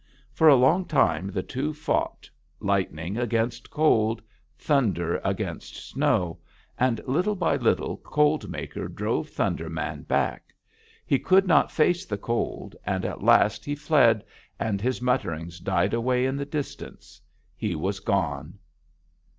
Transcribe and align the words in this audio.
For 0.33 0.47
a 0.47 0.55
long 0.55 0.85
time 0.85 1.27
the 1.27 1.43
two 1.43 1.75
fought, 1.75 2.27
lightning 2.59 3.19
against 3.19 3.69
cold, 3.69 4.19
thunder 4.57 5.21
against 5.23 5.75
snow, 5.77 6.39
and 6.75 6.99
little 7.05 7.35
by 7.35 7.55
little 7.55 7.97
Cold 7.97 8.49
Maker 8.49 8.87
drove 8.87 9.29
Thunder 9.29 9.69
Man 9.69 10.01
back: 10.01 10.55
he 11.05 11.19
could 11.19 11.45
not 11.45 11.71
face 11.71 12.03
the 12.03 12.17
cold, 12.17 12.75
and 12.83 13.05
at 13.05 13.21
last 13.23 13.63
he 13.63 13.75
fled 13.75 14.23
and 14.59 14.81
his 14.81 15.03
mutterings 15.03 15.59
died 15.59 15.93
away 15.93 16.25
in 16.25 16.35
the 16.35 16.45
distance. 16.45 17.21
He 17.55 17.75
was 17.75 17.99
gone! 17.99 18.57